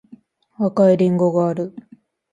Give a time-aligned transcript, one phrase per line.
[0.57, 1.75] 赤いりんごがある